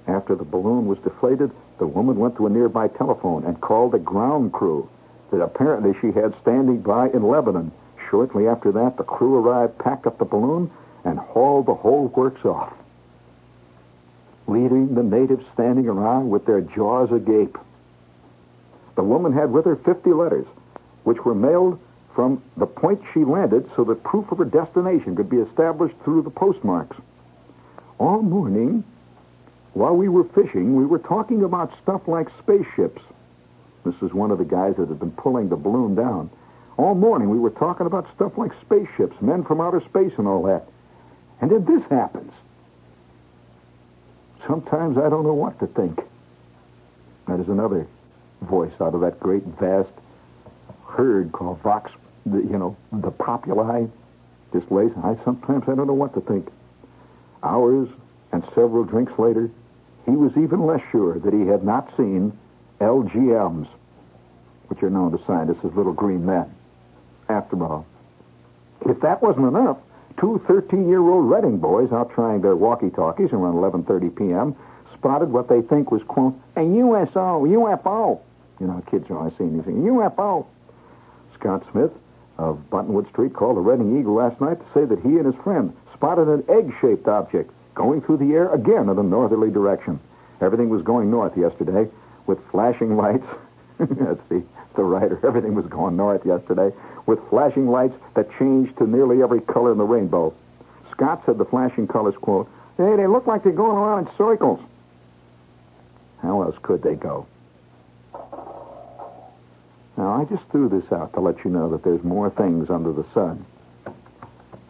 [0.07, 3.99] After the balloon was deflated, the woman went to a nearby telephone and called the
[3.99, 4.89] ground crew
[5.31, 7.71] that apparently she had standing by in Lebanon.
[8.11, 10.71] Shortly after that, the crew arrived, packed up the balloon,
[11.05, 12.73] and hauled the whole works off,
[14.47, 17.57] leaving the natives standing around with their jaws agape.
[18.97, 20.47] The woman had with her 50 letters,
[21.05, 21.79] which were mailed
[22.19, 26.21] from the point she landed so that proof of her destination could be established through
[26.21, 26.97] the postmarks.
[27.99, 28.83] All morning,
[29.75, 33.01] while we were fishing, we were talking about stuff like spaceships.
[33.85, 36.29] This is one of the guys that had been pulling the balloon down.
[36.77, 40.43] All morning, we were talking about stuff like spaceships, men from outer space, and all
[40.43, 40.67] that.
[41.41, 42.33] And then this happens.
[44.45, 46.01] Sometimes I don't know what to think.
[47.29, 47.87] That is another
[48.43, 49.93] voice out of that great, vast
[50.89, 51.93] herd called Vox
[52.33, 53.87] the, you know, the populi
[54.53, 54.91] just lays.
[55.03, 56.49] I sometimes I don't know what to think.
[57.43, 57.89] Hours
[58.33, 59.51] and several drinks later,
[60.05, 62.37] he was even less sure that he had not seen
[62.81, 63.69] LGMs,
[64.69, 66.53] which are known to scientists as little green men.
[67.29, 67.87] After all,
[68.87, 69.79] if that wasn't enough,
[70.19, 74.57] two 13-year-old Reading boys out trying their walkie-talkies around 11:30 p.m.
[74.95, 78.21] spotted what they think was quote a USO, UFO.
[78.61, 79.79] You know, kids are always seeing these things.
[79.79, 80.47] UFO.
[81.39, 81.93] Scott Smith
[82.39, 85.35] of Buttonwood Street called the Reading Eagle last night to say that he and his
[85.43, 89.99] friend spotted an egg-shaped object going through the air again in a northerly direction.
[90.41, 91.91] Everything was going north yesterday
[92.27, 93.27] with flashing lights.
[93.79, 94.43] That's the,
[94.77, 95.21] the writer.
[95.27, 96.71] Everything was going north yesterday
[97.07, 100.33] with flashing lights that changed to nearly every color in the rainbow.
[100.93, 104.61] Scott said the flashing colors, quote, hey, they look like they're going around in circles.
[106.23, 107.27] How else could they go?
[109.99, 112.93] Now, I just threw this out to let you know that there's more things under
[112.93, 113.45] the sun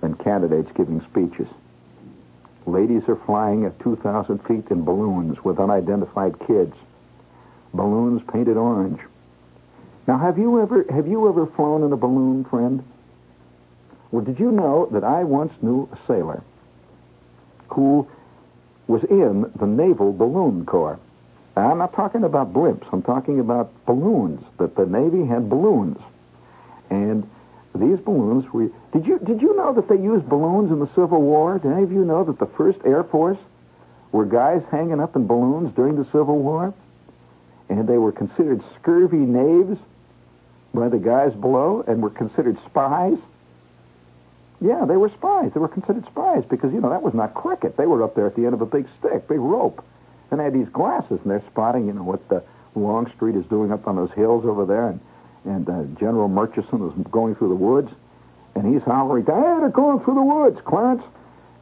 [0.00, 1.46] than candidates giving speeches.
[2.64, 6.74] Ladies are flying at 2,000 feet in balloons with unidentified kids.
[7.74, 9.00] Balloons painted orange.
[10.06, 12.82] Now, have you ever have you ever flown in a balloon, friend?
[14.10, 16.42] Well, did you know that I once knew a sailor
[17.68, 18.08] who
[18.86, 20.98] was in the Naval Balloon Corps?
[21.66, 22.86] I'm not talking about blimps.
[22.92, 24.44] I'm talking about balloons.
[24.58, 25.98] That the Navy had balloons,
[26.90, 27.28] and
[27.74, 28.70] these balloons were.
[28.92, 31.58] Did you did you know that they used balloons in the Civil War?
[31.58, 33.38] Did any of you know that the First Air Force
[34.12, 36.74] were guys hanging up in balloons during the Civil War,
[37.68, 39.78] and they were considered scurvy knaves
[40.74, 43.18] by the guys below, and were considered spies?
[44.60, 45.52] Yeah, they were spies.
[45.54, 47.76] They were considered spies because you know that was not cricket.
[47.76, 49.84] They were up there at the end of a big stick, big rope.
[50.30, 52.42] And they had these glasses, and they're spotting, you know, what the
[52.74, 55.00] Longstreet is doing up on those hills over there, and
[55.44, 57.90] and uh, General Murchison is going through the woods,
[58.54, 61.02] and he's hollering, "Hey, they're going through the woods, Clarence!"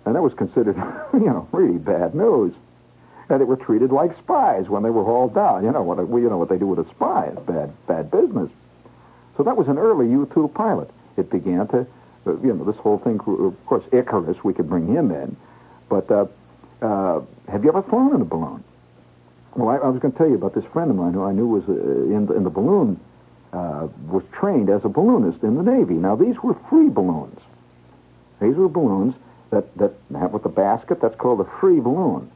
[0.05, 0.77] And that was considered,
[1.13, 2.55] you know, really bad news.
[3.29, 5.65] And they were treated like spies when they were hauled down.
[5.65, 5.99] You know what?
[5.99, 7.27] You know what they do with a spy?
[7.27, 8.51] It's bad, bad business.
[9.37, 10.91] So that was an early U-2 pilot.
[11.17, 11.87] It began to,
[12.27, 13.19] uh, you know, this whole thing.
[13.19, 15.37] Of course, Icarus, we could bring him in,
[15.89, 16.27] but uh,
[16.87, 17.21] uh,
[17.51, 18.63] have you ever flown in a balloon?
[19.55, 21.33] Well, I, I was going to tell you about this friend of mine who I
[21.33, 23.01] knew was uh, in, the, in the balloon,
[23.53, 25.95] uh, was trained as a balloonist in the Navy.
[25.95, 27.41] Now, these were free balloons.
[28.41, 29.15] These were balloons
[29.51, 32.31] that, that have with the basket, that's called a free balloon.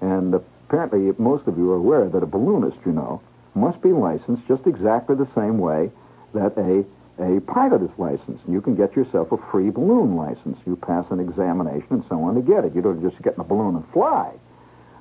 [0.00, 3.20] And apparently, most of you are aware that a balloonist, you know,
[3.54, 5.90] must be licensed just exactly the same way
[6.32, 6.84] that a
[7.22, 8.48] a pilot's license, licensed.
[8.48, 10.58] You can get yourself a free balloon license.
[10.66, 12.74] You pass an examination and so on to get it.
[12.74, 14.32] You don't just get in a balloon and fly.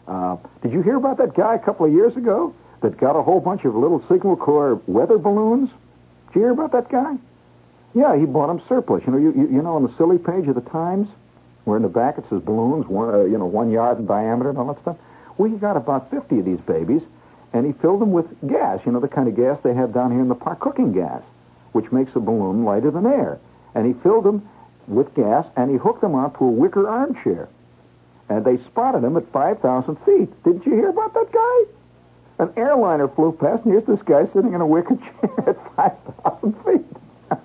[0.07, 3.23] Uh, did you hear about that guy a couple of years ago that got a
[3.23, 5.69] whole bunch of little Signal Corps weather balloons.
[6.27, 7.15] Did you hear about that guy?
[7.93, 9.03] Yeah, he bought them surplus.
[9.05, 11.07] You know, you, you, you know on the silly page of the Times,
[11.65, 14.49] where in the back it says balloons, one, uh, you know, one yard in diameter
[14.49, 14.97] and all that stuff.
[15.37, 17.01] Well, he got about 50 of these babies,
[17.53, 20.11] and he filled them with gas, you know, the kind of gas they have down
[20.11, 21.21] here in the park, cooking gas,
[21.71, 23.39] which makes a balloon lighter than air.
[23.75, 24.47] And he filled them
[24.87, 27.49] with gas, and he hooked them onto a wicker armchair.
[28.29, 30.43] And they spotted him at 5,000 feet.
[30.43, 32.43] Didn't you hear about that guy?
[32.43, 36.53] An airliner flew past, and here's this guy sitting in a wicker chair at 5,000
[36.65, 36.85] feet.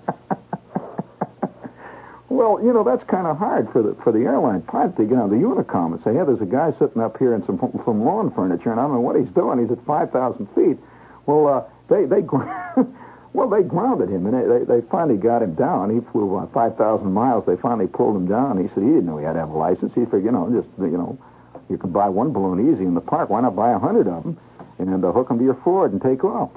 [2.29, 5.17] well, you know, that's kind of hard for the for the airline pilot to get
[5.17, 8.03] on the Unicom and say, "Yeah, there's a guy sitting up here in some some
[8.03, 9.59] lawn furniture, and I don't know what he's doing.
[9.59, 10.77] He's at 5,000 feet."
[11.25, 12.21] Well, uh, they they
[13.33, 15.93] well they grounded him, and they, they they finally got him down.
[15.93, 17.45] He flew about 5,000 miles.
[17.45, 18.57] They finally pulled him down.
[18.61, 19.93] He said he didn't know he had to have a license.
[19.93, 21.17] He figured, you know, just you know,
[21.69, 23.29] you can buy one balloon easy in the park.
[23.29, 24.37] Why not buy a hundred of them
[24.79, 26.51] and uh, hook them to your Ford and take off?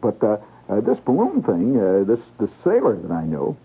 [0.00, 3.56] But uh, uh, this balloon thing, uh, this this sailor that I know,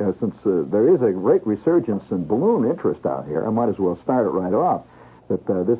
[0.00, 3.68] uh, since uh, there is a great resurgence in balloon interest out here, I might
[3.68, 4.82] as well start it right off.
[5.28, 5.78] That uh, this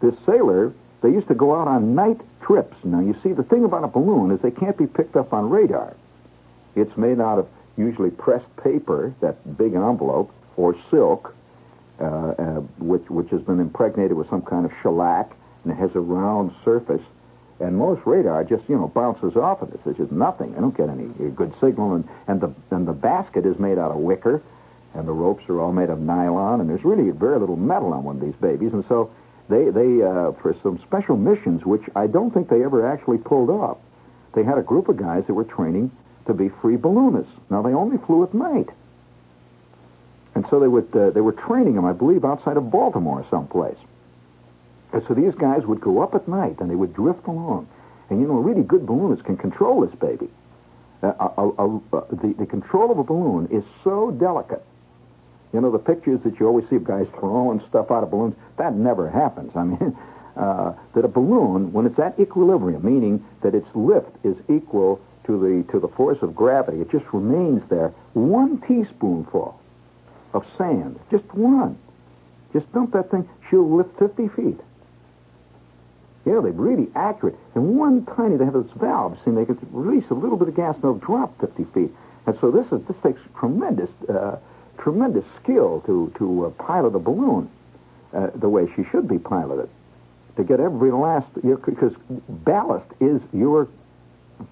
[0.00, 2.76] this sailor, they used to go out on night trips.
[2.84, 5.50] Now you see, the thing about a balloon is they can't be picked up on
[5.50, 5.94] radar.
[6.74, 11.34] It's made out of usually pressed paper, that big envelope, or silk,
[12.00, 15.34] uh, uh, which which has been impregnated with some kind of shellac,
[15.64, 17.02] and it has a round surface
[17.60, 19.80] and most radar just, you know, bounces off of it.
[19.84, 20.54] It's just nothing.
[20.56, 21.94] I don't get any good signal.
[21.94, 24.42] And, and, the, and the basket is made out of wicker,
[24.94, 28.04] and the ropes are all made of nylon, and there's really very little metal on
[28.04, 28.72] one of these babies.
[28.72, 29.10] And so
[29.48, 33.50] they, they uh, for some special missions, which I don't think they ever actually pulled
[33.50, 33.78] off,
[34.34, 35.90] they had a group of guys that were training
[36.26, 37.32] to be free balloonists.
[37.50, 38.68] Now, they only flew at night.
[40.34, 43.78] And so they, would, uh, they were training them, I believe, outside of Baltimore someplace.
[44.92, 47.68] And so these guys would go up at night and they would drift along.
[48.08, 50.28] And you know, a really good balloonist can control this baby.
[51.02, 54.64] Uh, uh, uh, the, the control of a balloon is so delicate.
[55.52, 58.34] You know, the pictures that you always see of guys throwing stuff out of balloons,
[58.58, 59.52] that never happens.
[59.56, 59.96] I mean,
[60.36, 65.38] uh, that a balloon, when it's at equilibrium, meaning that its lift is equal to
[65.38, 67.88] the, to the force of gravity, it just remains there.
[68.14, 69.58] One teaspoonful
[70.34, 71.78] of sand, just one.
[72.52, 74.60] Just dump that thing, she'll lift 50 feet.
[76.24, 77.36] Yeah, they're really accurate.
[77.54, 80.56] And one tiny, they have this valve, see, they can release a little bit of
[80.56, 81.90] gas and they'll drop 50 feet.
[82.26, 84.36] And so this is this takes tremendous, uh,
[84.78, 87.50] tremendous skill to to uh, pilot a balloon
[88.12, 89.68] uh, the way she should be piloted.
[90.36, 91.92] To get every last, because
[92.28, 93.68] ballast is your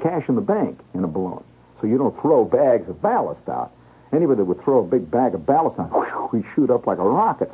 [0.02, 1.44] cash in the bank in a balloon.
[1.80, 3.72] So you don't throw bags of ballast out.
[4.12, 7.04] Anybody that would throw a big bag of ballast out, we shoot up like a
[7.04, 7.52] rocket.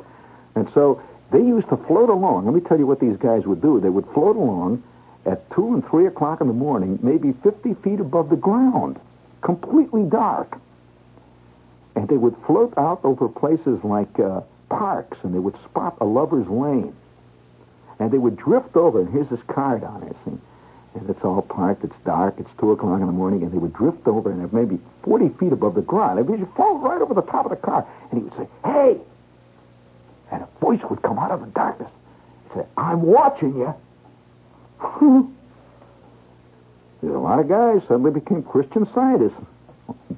[0.55, 2.45] And so they used to float along.
[2.45, 3.79] Let me tell you what these guys would do.
[3.79, 4.83] They would float along
[5.25, 8.99] at 2 and 3 o'clock in the morning, maybe 50 feet above the ground,
[9.41, 10.59] completely dark.
[11.95, 16.05] And they would float out over places like uh, parks, and they would spot a
[16.05, 16.95] lover's lane.
[17.99, 20.39] And they would drift over, and here's this car down there, see?
[20.95, 23.73] And it's all parked, it's dark, it's 2 o'clock in the morning, and they would
[23.73, 26.19] drift over, and they're maybe 40 feet above the ground.
[26.19, 28.99] And he'd fall right over the top of the car, and he would say, Hey!
[30.33, 31.89] and a voice would come out of the darkness.
[32.45, 33.73] He'd say, I'm watching you.
[37.01, 39.39] There's a lot of guys suddenly became Christian scientists.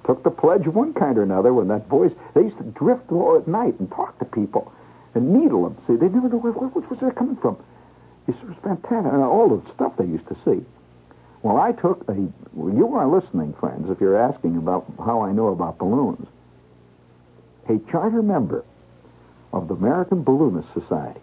[0.05, 3.11] Took the pledge of one kind or another when that voice, they used to drift
[3.11, 4.71] at night and talk to people
[5.15, 5.77] and needle them.
[5.87, 7.57] See, they never knew where, which was that coming from.
[8.27, 9.11] It was fantastic.
[9.11, 10.63] And all the stuff they used to see.
[11.41, 15.47] Well, I took a, you are listening, friends, if you're asking about how I know
[15.47, 16.27] about balloons.
[17.69, 18.63] A charter member
[19.53, 21.21] of the American Balloonist Society.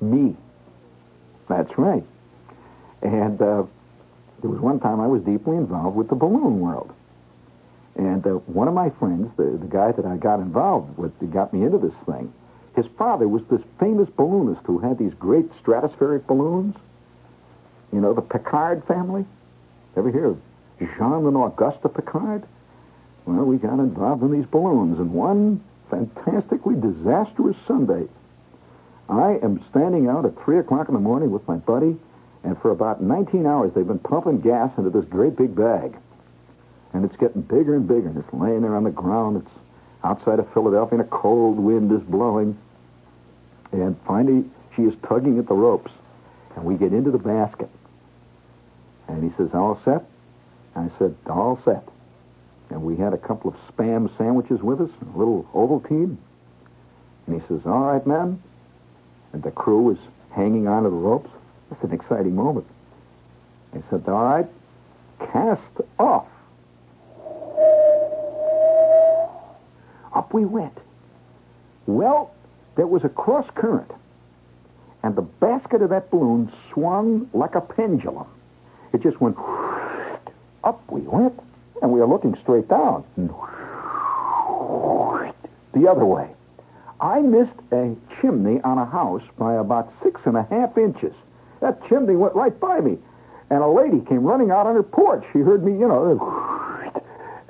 [0.00, 0.36] Me.
[1.48, 2.04] That's right.
[3.02, 3.64] And uh,
[4.40, 6.92] there was one time I was deeply involved with the balloon world.
[7.96, 11.32] And uh, one of my friends, the, the guy that I got involved with, that
[11.32, 12.32] got me into this thing,
[12.74, 16.74] his father was this famous balloonist who had these great stratospheric balloons.
[17.92, 19.26] You know, the Piccard family.
[19.96, 20.40] Ever hear of
[20.78, 22.44] Jean and Augusta Piccard?
[23.26, 28.08] Well, we got involved in these balloons, and one fantastically disastrous Sunday.
[29.08, 31.96] I am standing out at 3 o'clock in the morning with my buddy,
[32.42, 35.94] and for about 19 hours they've been pumping gas into this great big bag.
[36.92, 39.42] And it's getting bigger and bigger, and it's laying there on the ground.
[39.44, 39.54] It's
[40.04, 42.58] outside of Philadelphia, and a cold wind is blowing.
[43.72, 44.44] And finally,
[44.76, 45.90] she is tugging at the ropes,
[46.56, 47.70] and we get into the basket.
[49.08, 50.04] And he says, All set?
[50.76, 51.88] I said, All set
[52.72, 56.16] and we had a couple of spam sandwiches with us, a little Ovaltine.
[57.26, 58.42] And he says, All right, men.
[59.32, 59.98] And the crew was
[60.30, 61.30] hanging onto the ropes.
[61.70, 62.66] I an exciting moment.
[63.74, 64.46] I said, all right,
[65.32, 65.62] cast
[65.98, 66.26] off.
[70.14, 70.76] Up we went.
[71.86, 72.34] Well,
[72.76, 73.90] there was a cross current,
[75.02, 78.26] and the basket of that balloon swung like a pendulum.
[78.92, 79.36] It just went
[80.64, 81.38] up we went,
[81.80, 83.04] and we were looking straight down.
[85.74, 86.28] The other way.
[87.00, 91.12] I missed a chimney on a house by about six and a half inches.
[91.60, 92.98] That chimney went right by me.
[93.50, 95.24] And a lady came running out on her porch.
[95.32, 96.16] She heard me, you know,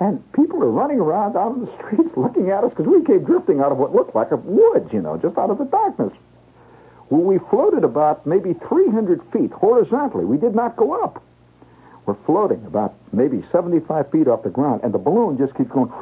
[0.02, 3.24] and people are running around out in the streets looking at us because we came
[3.24, 6.12] drifting out of what looked like a woods, you know, just out of the darkness.
[7.08, 10.24] Well, we floated about maybe 300 feet horizontally.
[10.24, 11.22] We did not go up.
[12.06, 15.92] We're floating about maybe 75 feet off the ground, and the balloon just keeps going.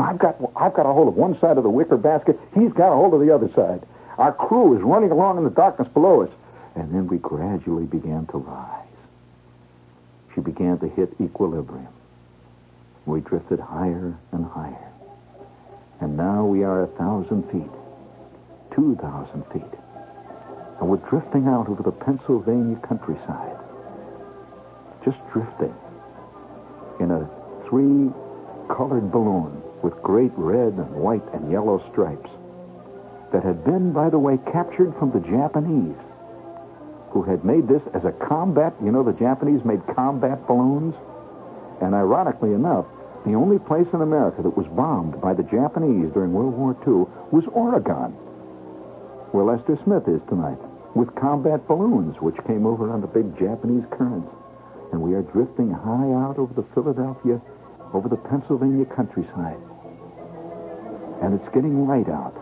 [0.00, 2.38] I've got I've got a hold of one side of the wicker basket.
[2.54, 3.82] He's got a hold of the other side.
[4.18, 6.30] Our crew is running along in the darkness below us,
[6.74, 8.86] and then we gradually began to rise.
[10.34, 11.92] She began to hit equilibrium.
[13.04, 14.92] We drifted higher and higher,
[16.00, 17.72] and now we are a thousand feet,
[18.74, 19.78] two thousand feet,
[20.80, 23.56] and we're drifting out over the Pennsylvania countryside.
[25.04, 25.74] Just drifting
[27.00, 27.28] in a
[27.68, 32.30] three-colored balloon with great red and white and yellow stripes
[33.32, 35.96] that had been, by the way, captured from the Japanese,
[37.12, 38.74] who had made this as a combat.
[38.82, 40.94] You know, the Japanese made combat balloons.
[41.80, 42.86] And ironically enough,
[43.24, 47.06] the only place in America that was bombed by the Japanese during World War II
[47.30, 48.12] was Oregon,
[49.30, 50.58] where Lester Smith is tonight,
[50.94, 54.30] with combat balloons, which came over on the big Japanese currents.
[54.90, 57.40] And we are drifting high out over the Philadelphia,
[57.94, 59.60] over the Pennsylvania countryside
[61.22, 62.34] and it's getting light out.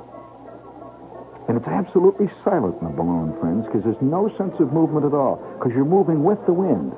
[1.51, 5.11] And it's absolutely silent in the balloon, friends, because there's no sense of movement at
[5.11, 6.95] all, because you're moving with the wind.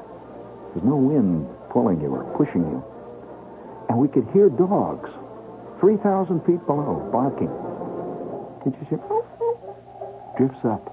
[0.77, 2.85] There's no wind pulling you or pushing you.
[3.89, 5.09] And we could hear dogs
[5.81, 7.49] 3,000 feet below barking.
[8.69, 9.25] And you oh,
[10.37, 10.85] drifts up.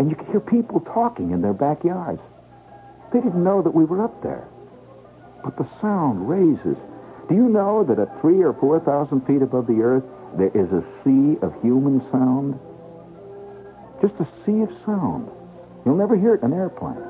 [0.00, 2.22] And you could hear people talking in their backyards.
[3.12, 4.48] They didn't know that we were up there.
[5.44, 6.80] But the sound raises
[7.28, 10.04] do you know that at three or four thousand feet above the earth,
[10.36, 12.58] there is a sea of human sound?
[14.02, 15.30] Just a sea of sound.
[15.84, 17.00] You'll never hear it in an airplane.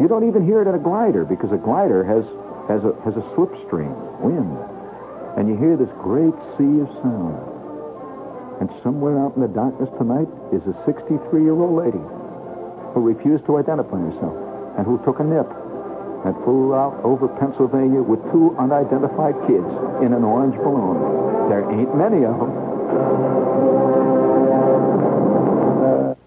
[0.00, 2.24] You don't even hear it in a glider because a glider has,
[2.68, 4.56] has, a, has a slipstream, wind.
[5.36, 7.36] And you hear this great sea of sound.
[8.60, 12.04] And somewhere out in the darkness tonight is a 63-year-old lady
[12.96, 14.36] who refused to identify herself
[14.80, 15.48] and who took a nip
[16.26, 19.70] and flew out over Pennsylvania with two unidentified kids
[20.02, 20.98] in an orange balloon.
[21.48, 24.45] There ain't many of them.